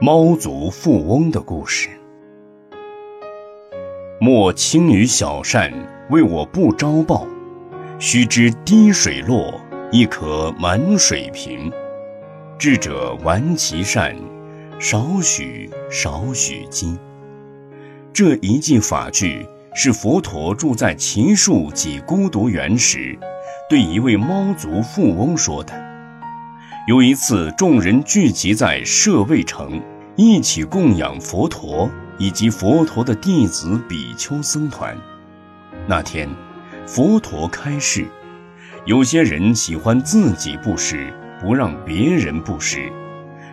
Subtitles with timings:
[0.00, 1.88] 猫族富翁的故事。
[4.20, 5.72] 莫轻于小善，
[6.10, 7.26] 为我不招报。
[7.98, 11.72] 须知滴水落，亦可满水平。
[12.60, 14.14] 智者玩其善，
[14.78, 16.96] 少许少许积。
[18.12, 19.44] 这一记法句
[19.74, 23.18] 是佛陀住在奇树及孤独园时，
[23.68, 25.87] 对一位猫族富翁说的。
[26.88, 29.78] 有一次，众人聚集在舍卫城，
[30.16, 31.86] 一起供养佛陀
[32.16, 34.96] 以及佛陀的弟子比丘僧团。
[35.86, 36.26] 那天，
[36.86, 38.06] 佛陀开示：
[38.86, 41.12] 有些人喜欢自己布施，
[41.42, 42.90] 不让别人布施。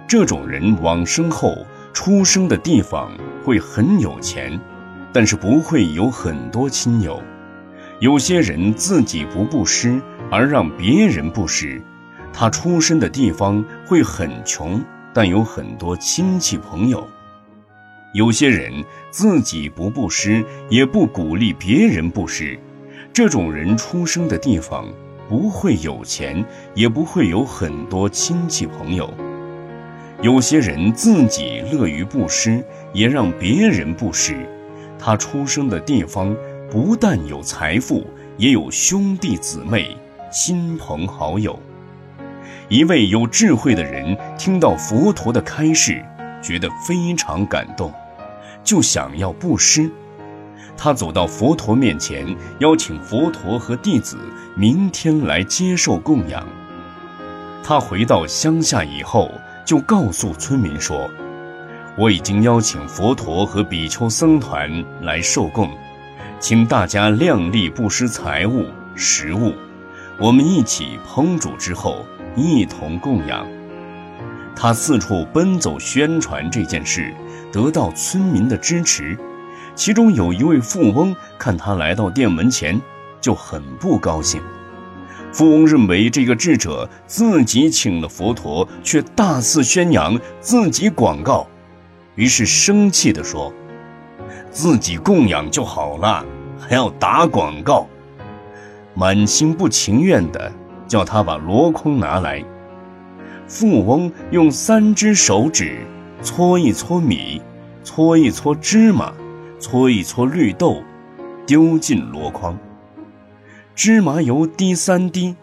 [0.07, 1.57] 这种人往生后，
[1.91, 3.11] 出生的地方
[3.43, 4.57] 会很有钱，
[5.11, 7.21] 但是不会有很多亲友。
[7.99, 11.81] 有些人自己不布施，而让别人布施。
[12.37, 17.07] 他出生的地方会很穷，但有很多亲戚朋友。
[18.13, 22.59] 有些人自己不布施，也不鼓励别人布施，
[23.13, 24.85] 这种人出生的地方
[25.29, 26.43] 不会有钱，
[26.73, 29.09] 也不会有很多亲戚朋友。
[30.21, 34.45] 有些人自己乐于布施，也让别人布施，
[34.99, 36.35] 他出生的地方
[36.69, 39.95] 不但有财富，也有兄弟姊妹、
[40.29, 41.57] 亲朋好友。
[42.67, 46.03] 一位有智慧的人听到佛陀的开示，
[46.41, 47.93] 觉得非常感动，
[48.63, 49.89] 就想要布施。
[50.75, 52.25] 他走到佛陀面前，
[52.59, 54.17] 邀请佛陀和弟子
[54.55, 56.45] 明天来接受供养。
[57.63, 59.29] 他回到乡下以后，
[59.63, 61.07] 就告诉村民说
[61.95, 65.69] ：“我已经邀请佛陀和比丘僧团来受供，
[66.39, 69.53] 请大家量力布施财物、食物，
[70.19, 72.03] 我们一起烹煮之后。”
[72.35, 73.47] 一同供养，
[74.55, 77.13] 他四处奔走宣传这件事，
[77.51, 79.17] 得到村民的支持。
[79.73, 82.79] 其中有一位富翁看他来到店门前，
[83.21, 84.41] 就很不高兴。
[85.31, 91.47] 富翁认为这个智者自己请了佛陀，却大肆宣扬自己广告，
[92.15, 93.53] 于是生气地说
[94.51, 96.25] ：“自己供养就好了，
[96.57, 97.87] 还要打广告。”
[98.95, 100.51] 满心不情愿的。
[100.87, 102.43] 叫他把箩筐拿来。
[103.47, 105.77] 富翁用三只手指
[106.21, 107.41] 搓一搓米，
[107.83, 109.13] 搓一搓芝麻，
[109.59, 110.81] 搓一搓绿豆，
[111.45, 112.57] 丢进箩筐。
[113.75, 115.35] 芝麻油滴三滴，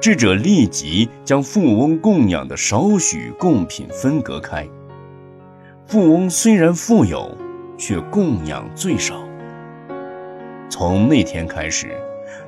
[0.00, 4.68] 智者立即将富翁供养的少许贡品分隔开。
[5.86, 7.34] 富翁虽然富有，
[7.78, 9.14] 却供养最少。
[10.68, 11.96] 从那天开始。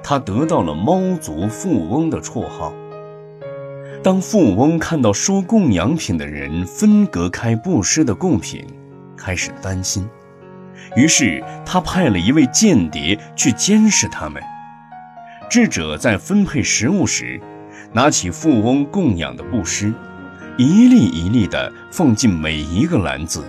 [0.02, 2.72] 他得到了“猫族富翁”的绰号。
[4.02, 8.64] 当富翁看到收供养品的人分隔开布施的贡品，
[9.16, 10.08] 开始担心，
[10.96, 14.40] 于是他派了一位间谍去监视他们。
[15.50, 17.40] 智者在分配食物时，
[17.92, 19.92] 拿起富翁供养的布施，
[20.56, 23.44] 一粒一粒地放进每一个篮子，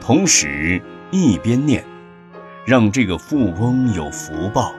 [0.00, 1.84] 同时一边念
[2.64, 4.72] ：“让这个富翁有福报。”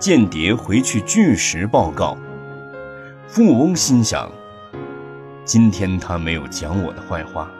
[0.00, 2.16] 间谍回去据实报告。
[3.28, 4.32] 富翁心想：
[5.44, 7.50] 今天他没有讲我的坏话，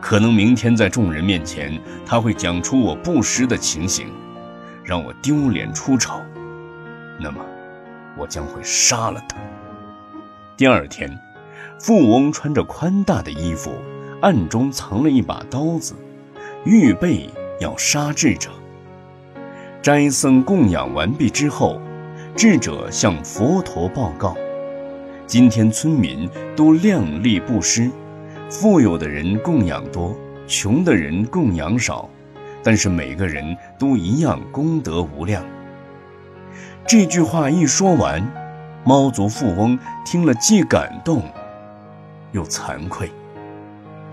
[0.00, 4.08] 可能明天在众人面前他会讲出我不实的情形，
[4.82, 6.20] 让我丢脸出丑。
[7.20, 7.40] 那么，
[8.18, 9.36] 我将会杀了他。
[10.56, 11.16] 第二天，
[11.78, 13.72] 富翁穿着宽大的衣服，
[14.20, 15.94] 暗中藏了一把刀子，
[16.64, 17.30] 预备
[17.60, 18.50] 要杀智者。
[19.82, 21.80] 斋僧供养完毕之后，
[22.36, 24.36] 智者向佛陀报告：
[25.26, 27.90] 今天村民都量力布施，
[28.48, 30.16] 富有的人供养多，
[30.46, 32.08] 穷的人供养少，
[32.62, 35.44] 但是每个人都一样功德无量。
[36.86, 38.24] 这句话一说完，
[38.84, 41.24] 猫族富翁听了既感动，
[42.30, 43.10] 又惭愧，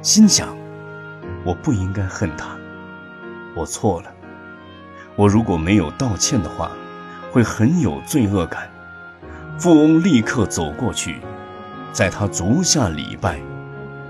[0.01, 0.47] 心想：
[1.45, 2.57] 我不应该恨他，
[3.55, 4.11] 我错了。
[5.19, 6.71] 我如果没有道歉的话，
[7.29, 8.69] 会很有罪恶感。
[9.57, 11.17] 富翁立刻走过去，
[11.91, 13.37] 在他足下礼拜，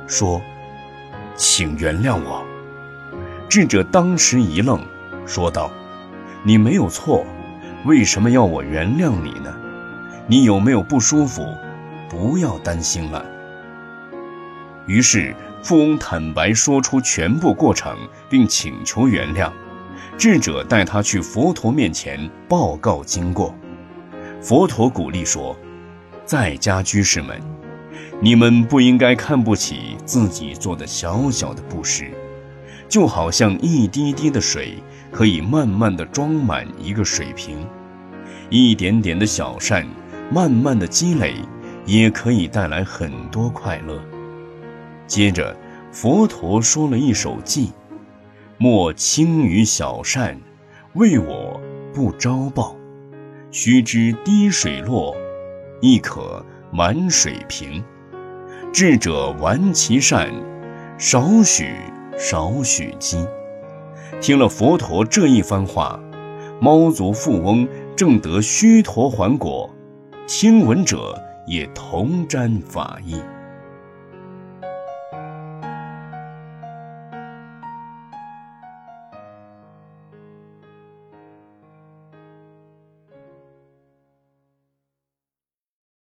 [0.06, 0.40] 说
[1.36, 2.46] ：“请原谅我。”
[3.50, 4.80] 智者当时一愣，
[5.26, 5.72] 说道
[6.46, 7.26] ：“你没有错，
[7.86, 9.52] 为什么要我原谅你呢？
[10.28, 11.58] 你有没有不舒服？
[12.08, 13.26] 不要担心了。”
[14.86, 15.34] 于是
[15.64, 17.98] 富翁坦白说出全部过程，
[18.30, 19.52] 并请求原谅。
[20.18, 23.54] 智者带他去佛陀面前报告经过。
[24.42, 25.56] 佛陀鼓励说
[26.26, 27.40] ：“在家居士们，
[28.22, 32.10] 你们不应该看不起自己做的小小的布施，
[32.88, 34.82] 就好像一滴滴的水
[35.12, 37.58] 可以慢慢的装满一个水瓶，
[38.50, 39.86] 一点点的小善，
[40.32, 41.36] 慢慢的积累，
[41.86, 44.02] 也可以带来很多快乐。
[45.06, 45.56] 接着，
[45.92, 47.70] 佛陀说了一首偈
[48.62, 50.38] ：“莫轻于小善，
[50.96, 51.58] 为我
[51.94, 52.76] 不招报。
[53.52, 55.16] 须知滴水落，
[55.80, 57.82] 亦可满水瓶。”
[58.74, 60.30] 智者玩其善，
[60.98, 61.74] 少许
[62.18, 63.26] 少许积。
[64.20, 65.98] 听了佛陀这一番话，
[66.60, 67.66] 猫族富翁
[67.96, 69.74] 正得须陀洹果，
[70.28, 71.18] 听闻者
[71.48, 73.22] 也同沾法益。